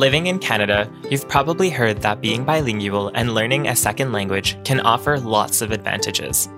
[0.00, 4.80] Living in Canada, you've probably heard that being bilingual and learning a second language can
[4.80, 6.48] offer lots of advantages.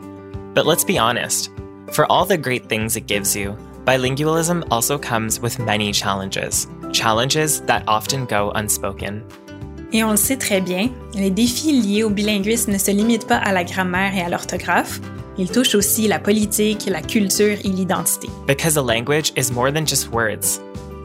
[0.54, 1.50] But let's be honest,
[1.90, 7.62] for all the great things it gives you, bilingualism also comes with many challenges, challenges
[7.62, 9.24] that often go unspoken.
[9.92, 13.38] Et on le sait très bien, les défis liés au bilinguisme ne se limitent pas
[13.38, 15.00] à la grammaire et à l'orthographe,
[15.36, 18.28] ils touchent aussi la politique, la culture et l'identité.
[18.46, 20.60] Because a language is more than just words.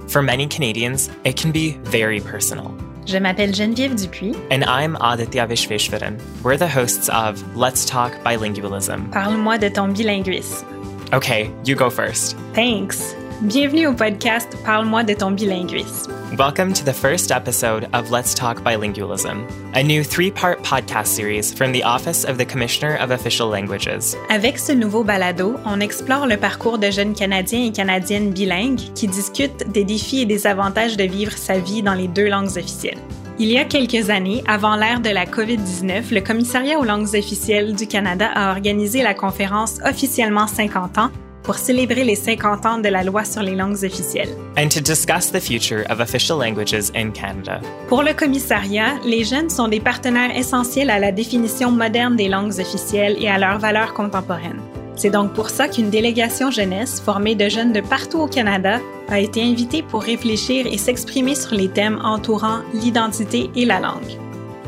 [0.08, 2.74] For many Canadians, it can be very personal.
[3.06, 4.36] Je m'appelle Geneviève Dupuis.
[4.50, 6.20] And I'm Aditya Vishveshwaran.
[6.44, 9.12] We're the hosts of Let's Talk Bilingualism.
[9.12, 10.66] Parle-moi de ton bilinguisme.
[11.14, 12.36] Okay, you go first.
[12.54, 13.14] Thanks.
[13.44, 16.12] Bienvenue au podcast Parle-moi de ton bilinguisme.
[16.40, 21.54] Welcome to the first episode of Let's Talk Bilingualism, a new three part podcast series
[21.54, 24.16] from the Office of the Commissioner of Official Languages.
[24.30, 29.08] Avec ce nouveau balado, on explore le parcours de jeunes Canadiens et Canadiennes bilingues qui
[29.08, 32.98] discutent des défis et des avantages de vivre sa vie dans les deux langues officielles.
[33.38, 37.76] Il y a quelques années, avant l'ère de la COVID-19, le Commissariat aux langues officielles
[37.76, 41.12] du Canada a organisé la conférence officiellement 50 ans
[41.48, 44.30] pour célébrer les 50 ans de la loi sur les langues officielles.
[44.58, 47.62] And to discuss the future of official languages in Canada.
[47.88, 52.60] Pour le commissariat, les jeunes sont des partenaires essentiels à la définition moderne des langues
[52.60, 54.60] officielles et à leurs valeurs contemporaines.
[54.98, 59.22] C'est donc pour ça qu'une délégation jeunesse formée de jeunes de partout au Canada a
[59.22, 64.18] été invitée pour réfléchir et s'exprimer sur les thèmes entourant l'identité et la langue.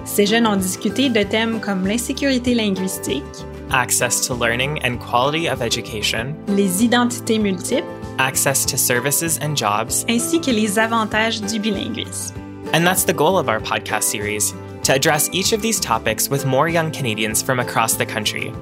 [0.06, 3.24] Ces jeunes ont discuté de thèmes comme l'insécurité linguistique,
[3.72, 7.84] access to learning and quality of education, les identités multiples,
[8.18, 12.36] access to services and jobs, ainsi que les avantages du bilinguisme.
[12.74, 14.54] And that's the goal of our podcast series
[14.84, 18.54] to address each of these topics with more young Canadians from across the country.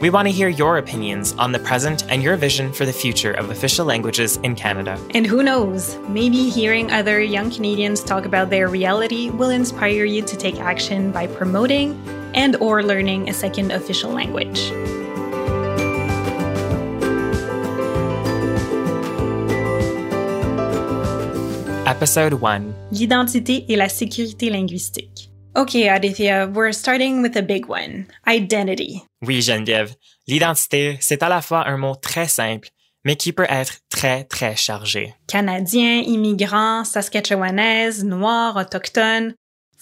[0.00, 3.32] We want to hear your opinions on the present and your vision for the future
[3.32, 4.98] of official languages in Canada.
[5.14, 10.20] And who knows, maybe hearing other young Canadians talk about their reality will inspire you
[10.22, 11.94] to take action by promoting
[12.34, 14.72] and or learning a second official language.
[21.86, 25.30] Episode 1 L'identité et la sécurité linguistique.
[25.56, 29.04] Okay, Aditya, we're starting with a big one identity.
[29.22, 29.94] Oui, Geneviève.
[30.26, 32.70] L'identité, c'est à la fois un mot très simple,
[33.04, 35.14] mais qui peut être très, très chargé.
[35.28, 39.34] Canadien, immigrant, saskatchewanaise, noir, autochtone,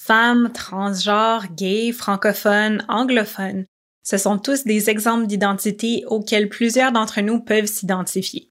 [0.07, 3.67] femmes, transgenres, gays, francophones, anglophones.
[4.03, 8.51] Ce sont tous des exemples d'identité auxquels plusieurs d'entre nous peuvent s'identifier.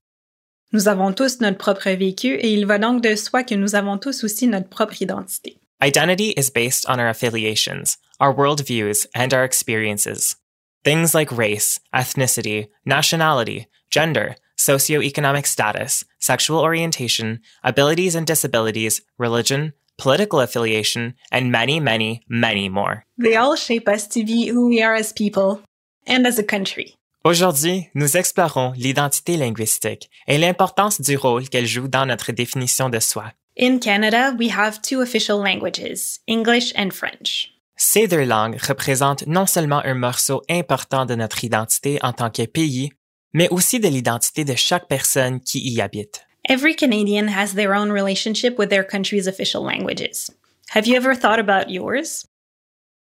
[0.72, 3.98] Nous avons tous notre propre vécu et il va donc de soi que nous avons
[3.98, 5.58] tous aussi notre propre identité.
[5.84, 10.36] Identity is based on our affiliations, our worldviews, and our experiences.
[10.84, 20.40] Things like race, ethnicity, nationality, gender, socioeconomic status, sexual orientation, abilities and disabilities, religion, political
[20.40, 23.04] affiliation, and many, many, many more.
[23.18, 25.60] They all shape us to be who we are as people
[26.06, 26.96] and as a country.
[27.24, 32.98] Aujourd'hui, nous explorons l'identité linguistique et l'importance du rôle qu'elle joue dans notre définition de
[32.98, 33.32] soi.
[33.56, 37.50] In Canada, we have two official languages, English and French.
[37.76, 42.46] Ces deux langues représentent non seulement un morceau important de notre identité en tant que
[42.46, 42.90] pays,
[43.34, 46.26] mais aussi de l'identité de chaque personne qui y habite.
[46.48, 50.28] Every Canadian has their own relationship with their country's official languages.
[50.70, 52.26] Have you ever thought about yours?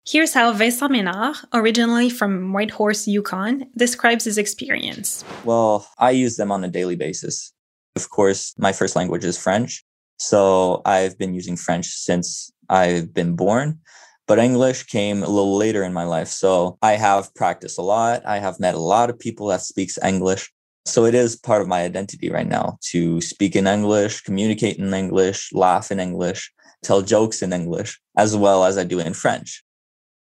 [0.04, 5.24] Here's how Vincent Ménard, originally from Whitehorse, Yukon, describes his experience.
[5.44, 7.52] Well, I use them on a daily basis.
[7.94, 9.84] Of course, my first language is French.
[10.18, 13.78] So I've been using French since I've been born,
[14.26, 16.28] but English came a little later in my life.
[16.28, 18.26] So I have practiced a lot.
[18.26, 20.50] I have met a lot of people that speaks English.
[20.88, 24.94] So it is part of my identity right now to speak in English, communicate in
[24.94, 26.50] English, laugh in English,
[26.82, 29.62] tell jokes in English, as well as I do in French.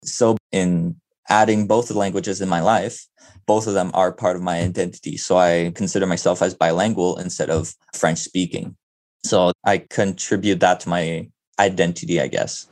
[0.04, 1.00] So in
[1.30, 3.08] adding both the languages in my life,
[3.46, 5.16] both of them are part of my identity.
[5.16, 8.76] So I consider myself as bilingual instead of French speaking.
[9.24, 12.68] So I contribute that to my identity, I guess.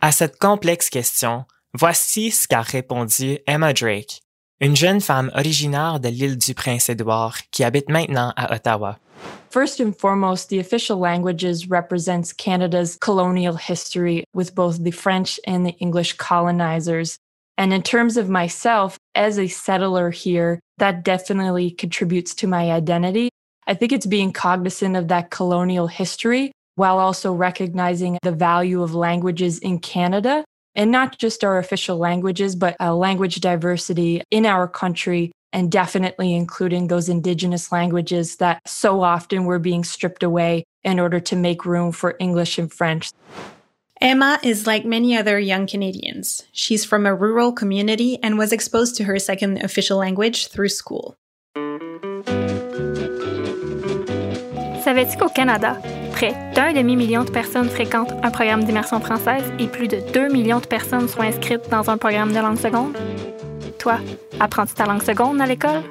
[0.00, 4.22] À cette complexe question, voici ce qu'a répondu Emma Drake,
[4.60, 8.98] une jeune femme originaire de l'île du Prince-Édouard qui habite maintenant à Ottawa.
[9.50, 15.66] First and foremost, the official languages represents Canada's colonial history with both the French and
[15.66, 17.16] the English colonizers.
[17.58, 23.30] And in terms of myself as a settler here, that definitely contributes to my identity.
[23.66, 28.94] I think it's being cognizant of that colonial history while also recognizing the value of
[28.94, 30.44] languages in Canada
[30.74, 36.34] and not just our official languages, but uh, language diversity in our country and definitely
[36.34, 41.66] including those indigenous languages that so often were being stripped away in order to make
[41.66, 43.10] room for English and French.
[44.00, 46.44] Emma is like many other young Canadians.
[46.52, 51.16] She's from a rural community and was exposed to her second official language through school.
[54.82, 55.76] Savais-tu qu'au Canada,
[56.20, 60.60] près d'un demi-million de personnes fréquentent un programme d'immersion française et plus de 2 millions
[60.60, 62.94] de personnes sont inscrites dans un programme de langue seconde?
[63.78, 63.98] Toi,
[64.38, 65.82] apprends-tu ta langue seconde à l'école?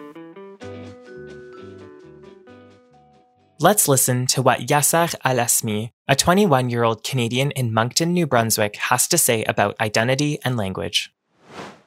[3.60, 8.78] Let's listen to what Yasser Alasmi, a 21 year old Canadian in Moncton, New Brunswick,
[8.92, 11.12] has to say about identity and language.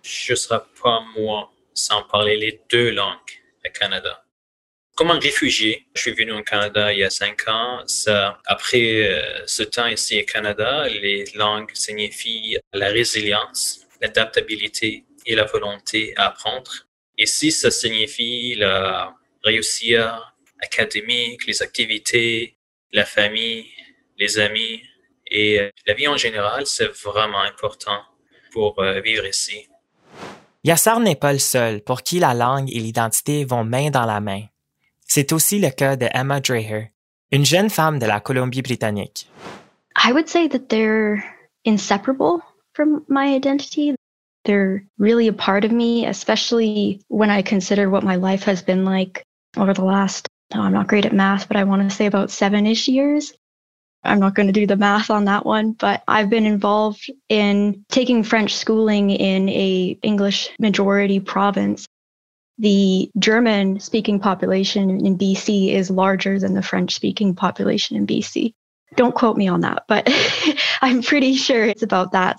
[0.02, 4.24] Je ne serai pas moi sans parler les deux langues au Canada.
[4.94, 7.82] Comme un réfugié, je suis venu au Canada il y a cinq ans.
[7.86, 15.34] Ça, après euh, ce temps ici au Canada, les langues signifient la résilience, l'adaptabilité et
[15.34, 16.70] la volonté à apprendre.
[17.16, 19.96] Ici, ça signifie la réussite
[20.60, 22.56] académique, les activités,
[22.92, 23.66] la famille,
[24.18, 24.82] les amis
[25.32, 28.02] et euh, la vie en général, c'est vraiment important
[28.52, 29.66] pour euh, vivre ici.
[30.62, 34.20] Yassar n'est pas le seul pour qui la langue et l'identité vont main dans la
[34.20, 34.42] main.
[35.06, 36.92] C'est aussi le cas de Emma Dreher,
[37.30, 39.28] une jeune femme de la Colombie-Britannique.
[39.96, 41.22] I would say that they're
[41.64, 42.40] inseparable
[42.74, 43.94] from my identity.
[44.44, 48.84] They're really a part of me, especially when I consider what my life has been
[48.84, 49.22] like
[49.56, 52.30] over the last, oh, I'm not great at math, but I want to say about
[52.30, 53.34] seven ish years.
[54.04, 57.84] I'm not going to do the math on that one, but I've been involved in
[57.88, 61.86] taking French schooling in a English majority province.
[62.58, 68.54] The German speaking population in BC is larger than the French speaking population in BC.
[68.94, 70.08] Don't quote me on that, but
[70.82, 72.38] I'm pretty sure it's about that.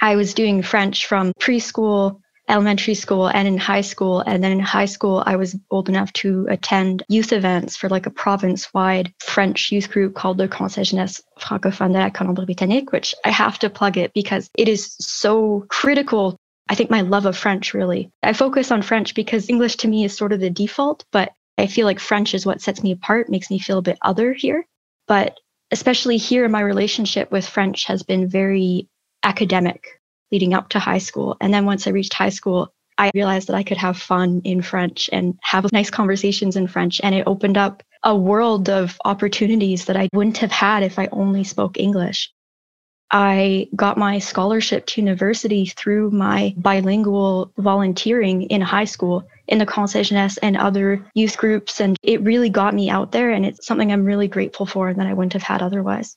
[0.00, 4.20] I was doing French from preschool, elementary school, and in high school.
[4.20, 8.06] And then in high school, I was old enough to attend youth events for like
[8.06, 13.14] a province wide French youth group called the Conseil Jeunesse Francophone de la Colombie-Britannique, which
[13.24, 16.38] I have to plug it because it is so critical.
[16.68, 18.10] I think my love of French really.
[18.22, 21.66] I focus on French because English to me is sort of the default, but I
[21.66, 24.66] feel like French is what sets me apart, makes me feel a bit other here.
[25.06, 25.38] But
[25.70, 28.88] especially here, my relationship with French has been very
[29.22, 30.00] academic
[30.30, 31.36] leading up to high school.
[31.40, 34.60] And then once I reached high school, I realized that I could have fun in
[34.60, 37.00] French and have nice conversations in French.
[37.02, 41.08] And it opened up a world of opportunities that I wouldn't have had if I
[41.12, 42.32] only spoke English.
[43.10, 50.02] I got my scholarship to university through my bilingual volunteering in high school in the
[50.02, 51.80] Jeunesse and other youth groups.
[51.80, 53.30] And it really got me out there.
[53.30, 56.16] And it's something I'm really grateful for that I wouldn't have had otherwise.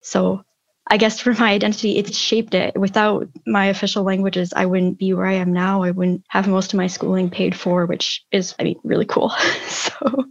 [0.00, 0.42] So
[0.86, 2.76] I guess for my identity, it's shaped it.
[2.76, 5.82] Without my official languages, I wouldn't be where I am now.
[5.82, 9.30] I wouldn't have most of my schooling paid for, which is, I mean, really cool.
[9.68, 10.24] so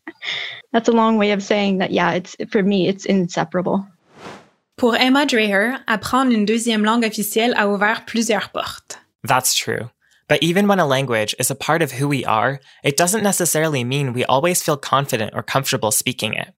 [0.73, 3.87] that's a long way of saying that, yeah, it's for me, it's inseparable.
[4.79, 8.97] Pour Emma Dreher, apprendre une deuxième langue officielle a ouvert plusieurs portes.
[9.27, 9.89] That's true.
[10.29, 13.83] But even when a language is a part of who we are, it doesn't necessarily
[13.83, 16.53] mean we always feel confident or comfortable speaking it.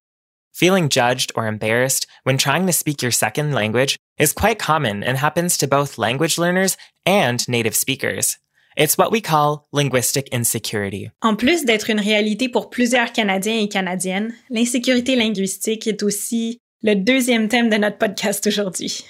[0.54, 5.18] Feeling judged or embarrassed when trying to speak your second language is quite common and
[5.18, 6.78] happens to both language learners
[7.08, 8.38] and native speakers.
[8.78, 11.10] It's what we call linguistic insecurity.
[11.24, 16.96] En plus d'être une réalité pour plusieurs Canadiens et Canadiennes, l'insécurité linguistique est aussi le
[16.96, 19.06] deuxième thème de notre podcast aujourd'hui.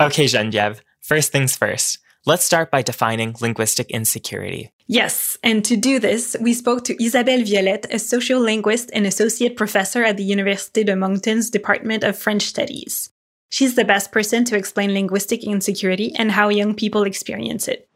[0.00, 1.98] Okay, Geneviève, first things first.
[2.24, 4.70] Let's start by defining linguistic insecurity.
[4.88, 9.56] Yes, and to do this, we spoke to Isabelle Violette, a social linguist and associate
[9.56, 13.10] professor at the Université de Moncton's Department of French Studies.
[13.50, 17.88] She's the best person to explain linguistic insecurity and how young people experience it.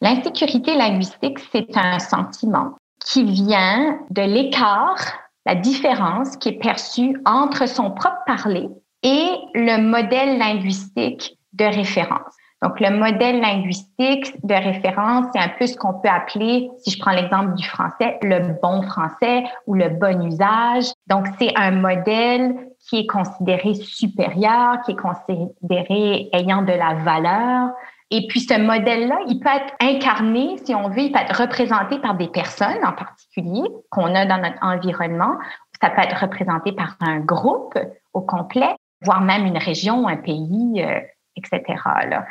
[0.00, 7.66] L'insécurité linguistique, c'est un sentiment qui vient de l'écart, la différence qui est perçue entre
[7.66, 8.68] son propre parler
[9.02, 12.34] et le modèle linguistique de référence.
[12.62, 16.98] Donc, le modèle linguistique de référence, c'est un peu ce qu'on peut appeler, si je
[16.98, 20.86] prends l'exemple du français, le bon français ou le bon usage.
[21.06, 22.54] Donc, c'est un modèle
[22.88, 27.70] qui est considéré supérieur, qui est considéré ayant de la valeur.
[28.10, 31.98] Et puis, ce modèle-là, il peut être incarné, si on veut, il peut être représenté
[31.98, 35.32] par des personnes en particulier qu'on a dans notre environnement.
[35.80, 37.76] Ça peut être représenté par un groupe
[38.14, 41.00] au complet, voire même une région, un pays, euh,
[41.36, 41.62] etc.
[42.08, 42.24] Là.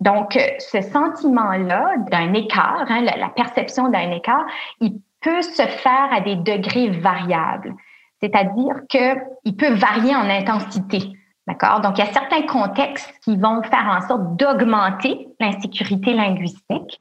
[0.00, 4.44] Donc, ce sentiment-là d'un écart, hein, la, la perception d'un écart,
[4.80, 7.74] il peut se faire à des degrés variables.
[8.20, 11.12] C'est-à-dire qu'il peut varier en intensité.
[11.46, 11.80] D'accord?
[11.80, 17.00] Donc, il y a certains contextes qui vont faire en sorte d'augmenter l'insécurité linguistique.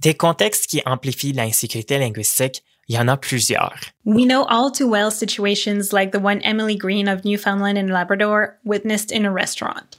[0.00, 3.78] Des contextes qui amplifient l'insécurité linguistique, il y en a plusieurs.
[4.04, 8.58] We know all too well situations like the one Emily Green of Newfoundland and Labrador
[8.64, 9.98] witnessed in a restaurant.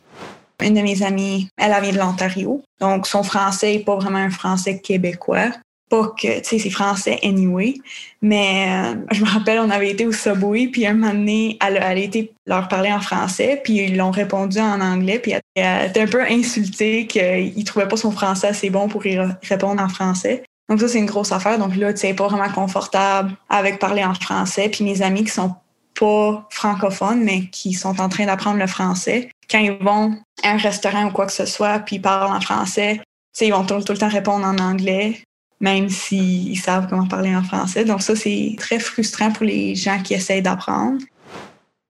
[0.61, 4.29] Une de mes amies, elle vient de l'Ontario, donc son français n'est pas vraiment un
[4.29, 5.51] français québécois.
[5.95, 7.75] Pas que, tu sais, c'est français anyway.
[8.21, 11.77] Mais euh, je me rappelle, on avait été au Subway, puis un moment donné, elle,
[11.77, 16.01] a été leur parler en français, puis ils l'ont répondu en anglais, puis elle, était
[16.01, 20.43] un peu insultée qu'ils trouvaient pas son français assez bon pour y répondre en français.
[20.67, 21.59] Donc ça, c'est une grosse affaire.
[21.59, 24.67] Donc là, tu sais, pas vraiment confortable avec parler en français.
[24.69, 25.55] Puis mes amis qui sont
[25.97, 30.57] pas francophones, mais qui sont en train d'apprendre le français, quand ils vont à un
[30.57, 33.01] restaurant ou quoi que ce soit, puis ils parlent en français, tu
[33.33, 35.21] sais, ils vont tout, tout le temps répondre en anglais
[35.59, 37.85] même s'ils savent comment parler en français.
[37.85, 41.01] Donc ça, c'est très frustrant pour les gens qui essayent d'apprendre.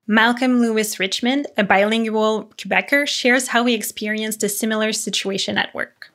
[0.08, 6.12] Malcolm Lewis Richmond, a bilingual Quebecer, shares how he experienced a similar situation at work.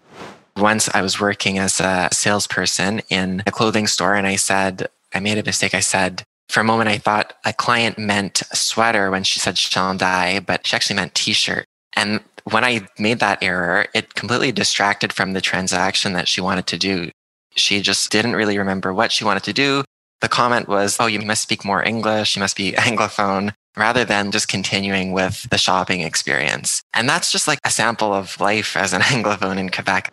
[0.56, 5.18] Once I was working as a salesperson in a clothing store and I said, I
[5.18, 5.74] made a mistake.
[5.74, 9.56] I said, for a moment, I thought a client meant a sweater when she said
[9.56, 11.64] chandail, but she actually meant t-shirt.
[11.94, 16.66] And when I made that error, it completely distracted from the transaction that she wanted
[16.68, 17.10] to do.
[17.56, 19.84] She just didn't really remember what she wanted to do.
[20.20, 22.36] The comment was, Oh, you must speak more English.
[22.36, 26.82] You must be Anglophone rather than just continuing with the shopping experience.
[26.92, 30.12] And that's just like a sample of life as an Anglophone in Quebec.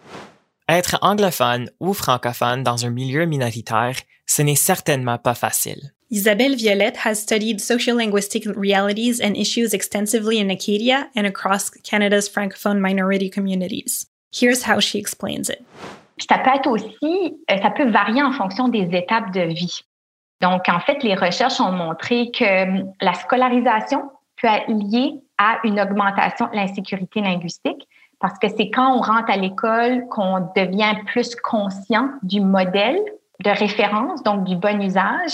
[0.69, 5.93] Être anglophone ou francophone dans un milieu minoritaire, ce n'est certainement pas facile.
[6.09, 12.79] Isabelle Violette has studied sociolinguistic realities and issues extensively in Acadia and across Canada's francophone
[12.79, 14.07] minority communities.
[14.33, 15.65] Here's how she explains it.
[16.17, 19.81] Ça peut être aussi, euh, ça peut varier en fonction des étapes de vie.
[20.41, 24.09] Donc, en fait, les recherches ont montré que hum, la scolarisation
[24.41, 27.87] peut être liée à une augmentation de l'insécurité linguistique
[28.19, 32.99] parce que c'est quand on rentre à l'école qu'on devient plus conscient du modèle
[33.43, 35.33] de référence, donc du bon usage.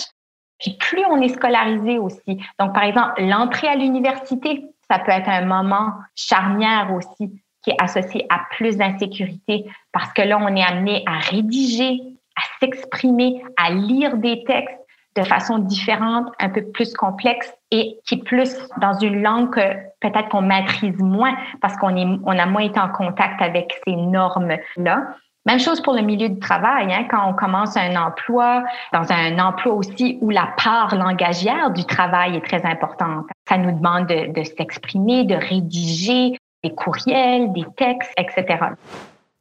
[0.60, 2.38] Puis plus on est scolarisé aussi.
[2.60, 7.32] Donc, par exemple, l'entrée à l'université, ça peut être un moment charnière aussi
[7.63, 12.01] qui est associé à plus d'insécurité parce que là, on est amené à rédiger,
[12.36, 14.77] à s'exprimer, à lire des textes
[15.15, 19.74] de façon différente, un peu plus complexe et qui est plus dans une langue que
[20.00, 23.96] peut-être qu'on maîtrise moins parce qu'on est, on a moins été en contact avec ces
[23.96, 25.08] normes-là.
[25.46, 29.38] Même chose pour le milieu du travail, hein, quand on commence un emploi, dans un
[29.39, 33.25] emploi aussi où la part langagière du travail est très importante.
[33.48, 38.60] Ça nous demande de, de s'exprimer, de rédiger, des courriels, des textes, etc.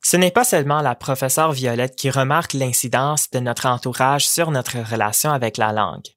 [0.05, 4.79] Ce n'est pas seulement la professeure Violette qui remarque l'incidence de notre entourage sur notre
[4.79, 6.09] relation avec la langue.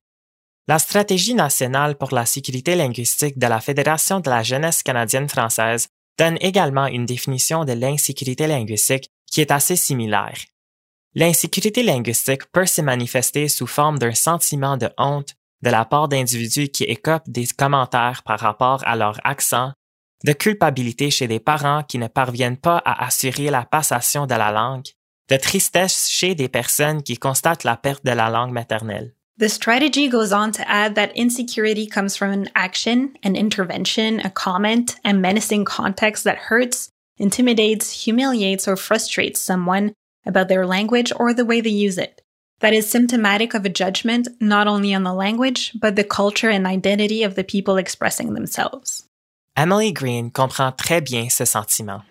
[0.67, 5.89] La stratégie nationale pour la sécurité linguistique de la Fédération de la jeunesse canadienne française
[6.17, 10.37] donne également une définition de l'insécurité linguistique qui est assez similaire.
[11.13, 16.69] L'insécurité linguistique peut se manifester sous forme d'un sentiment de honte de la part d'individus
[16.69, 19.71] qui écopent des commentaires par rapport à leur accent,
[20.25, 24.51] de culpabilité chez des parents qui ne parviennent pas à assurer la passation de la
[24.51, 24.87] langue,
[25.29, 29.13] de tristesse chez des personnes qui constatent la perte de la langue maternelle.
[29.37, 34.31] The strategy goes on to add that insecurity comes from an action, an intervention, a
[34.31, 39.93] comment, a menacing context that hurts, intimidates, humiliates, or frustrates someone
[40.25, 42.21] about their language or the way they use it.
[42.61, 46.65] That is symptomatic of a judgment not only on the language, but the culture and
[46.65, 49.03] identity of the people expressing themselves.
[49.57, 52.01] Emily Green comprend très bien ce sentiment.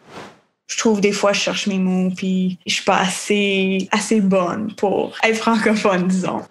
[0.66, 4.72] Je trouve des fois je cherche mes mots puis je suis pas assez assez bonne
[4.76, 6.42] pour être francophone disons.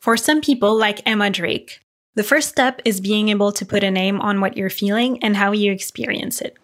[0.00, 1.80] For some people like Emma Drake,
[2.14, 5.36] the first step is being able to put a name on what you're feeling and
[5.36, 6.54] how you experience it.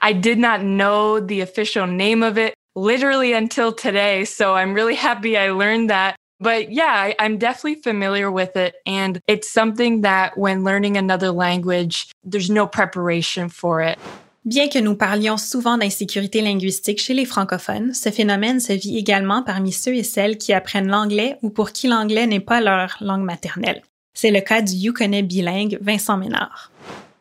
[0.00, 4.94] I did not know the official name of it literally until today, so I'm really
[4.94, 8.74] happy I learned that but yeah, I, definitely familiar with it.
[8.86, 13.98] And it's something that when learning another language, there's no preparation for it.
[14.44, 19.42] Bien que nous parlions souvent d'insécurité linguistique chez les francophones, ce phénomène se vit également
[19.42, 23.24] parmi ceux et celles qui apprennent l'anglais ou pour qui l'anglais n'est pas leur langue
[23.24, 23.82] maternelle.
[24.14, 26.70] C'est le cas du Yukonnais bilingue Vincent Ménard.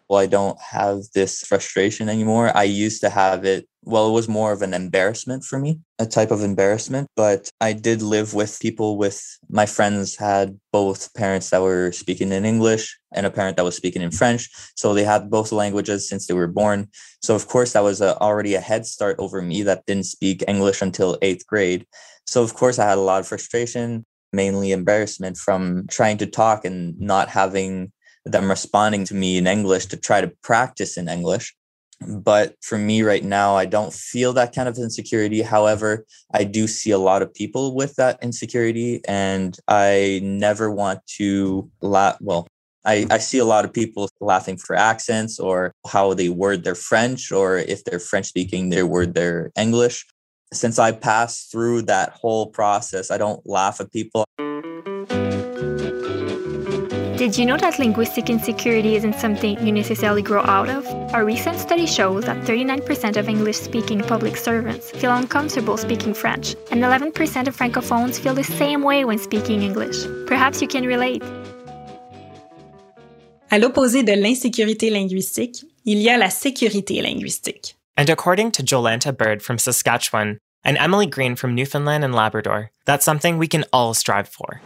[0.10, 2.56] Well, I don't have this frustration anymore.
[2.56, 6.06] I used to have it well, it was more of an embarrassment for me, a
[6.06, 7.08] type of embarrassment.
[7.16, 12.34] But I did live with people with my friends had both parents that were speaking
[12.34, 14.50] in English and a parent that was speaking in French.
[14.76, 16.90] So they had both languages since they were born.
[17.22, 20.44] So, of course, that was a, already a head start over me that didn't speak
[20.50, 21.86] English until eighth grade.
[22.28, 26.66] So, of course, I had a lot of frustration, mainly embarrassment from trying to talk
[26.66, 27.94] and not having
[28.32, 31.56] them responding to me in English to try to practice in English.
[32.08, 35.42] But for me right now, I don't feel that kind of insecurity.
[35.42, 41.00] However, I do see a lot of people with that insecurity, and I never want
[41.18, 42.18] to laugh.
[42.22, 42.48] Well,
[42.86, 46.76] I, I see a lot of people laughing for accents or how they word their
[46.76, 50.06] French, or if they're French speaking, they word their English.
[50.54, 54.24] Since I passed through that whole process, I don't laugh at people.
[57.28, 60.88] Did you know that linguistic insecurity isn't something you necessarily grow out of?
[61.14, 66.56] A recent study shows that 39% of English speaking public servants feel uncomfortable speaking French,
[66.72, 70.06] and 11% of francophones feel the same way when speaking English.
[70.26, 71.22] Perhaps you can relate.
[73.52, 77.76] À l'opposé de l'insécurité linguistique, il y a la sécurité linguistique.
[77.98, 83.04] And according to Jolanta Bird from Saskatchewan and Emily Green from Newfoundland and Labrador, that's
[83.04, 84.62] something we can all strive for.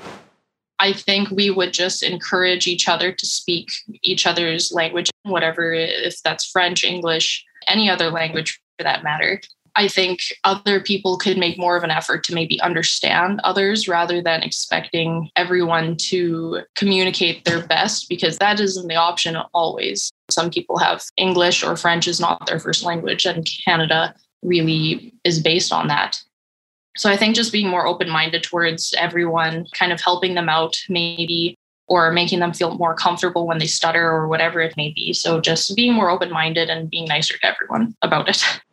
[0.82, 3.70] I think we would just encourage each other to speak
[4.02, 9.40] each other's language, whatever, if that's French, English, any other language for that matter.
[9.76, 14.24] I think other people could make more of an effort to maybe understand others rather
[14.24, 20.12] than expecting everyone to communicate their best because that isn't the option always.
[20.32, 25.40] Some people have English or French is not their first language, and Canada really is
[25.40, 26.22] based on that.
[26.98, 30.78] So I think just being more open minded towards everyone, kind of helping them out,
[30.90, 31.58] maybe,
[31.88, 35.14] or making them feel more comfortable when they stutter or whatever it may be.
[35.14, 38.44] So just being more open minded and being nicer to everyone about it.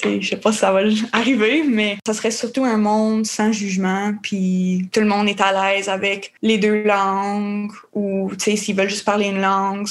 [0.00, 4.14] Je sais pas si ça va arriver, mais ça serait surtout un monde sans jugement,
[4.22, 9.04] puis tout le monde est à l'aise avec les deux langues, ou s'ils veulent juste
[9.04, 9.88] parler une langue.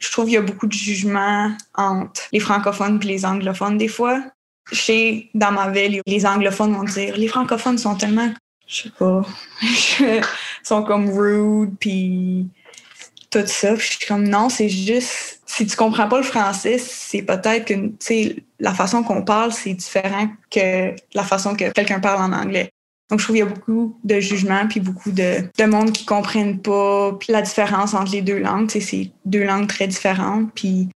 [0.00, 3.88] Je trouve qu'il y a beaucoup de jugement entre les francophones et les anglophones des
[3.88, 4.22] fois
[4.72, 8.32] chez, dans ma ville, les anglophones vont dire les francophones sont tellement,
[8.66, 9.24] je sais pas,
[10.62, 12.48] sont comme rude, puis
[13.30, 13.74] tout ça.
[13.76, 17.74] je suis comme non, c'est juste, si tu comprends pas le français, c'est peut-être que,
[17.74, 22.36] tu sais, la façon qu'on parle, c'est différent que la façon que quelqu'un parle en
[22.36, 22.70] anglais.
[23.08, 26.04] Donc, je trouve qu'il y a beaucoup de jugements, puis beaucoup de, de monde qui
[26.04, 28.70] comprennent pas la différence entre les deux langues.
[28.70, 30.52] C'est deux langues très différentes.
[30.54, 30.88] Puis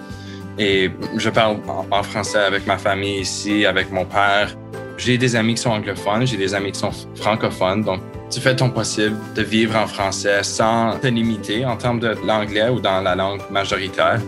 [0.58, 1.58] Et je parle
[1.92, 4.54] en français avec ma famille ici, avec mon père.
[4.98, 7.84] J'ai des amis qui sont anglophones, j'ai des amis qui sont francophones.
[7.84, 12.16] Donc, tu fais ton possible de vivre en français sans te limiter en termes de
[12.26, 14.20] l'anglais ou dans la langue majoritaire.